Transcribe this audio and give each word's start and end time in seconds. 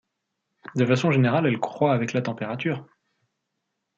De 0.75 0.83
façon 0.83 1.11
générale, 1.11 1.45
elle 1.45 1.59
croît 1.59 1.93
avec 1.93 2.13
la 2.13 2.23
température. 2.23 2.87